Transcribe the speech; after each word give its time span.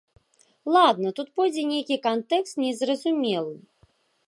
Ладна, 0.75 1.11
тут 1.19 1.27
пойдзе 1.41 1.65
нейкі 1.73 1.99
кантэкст 2.07 2.53
не 2.65 2.73
зразумелы. 2.81 3.55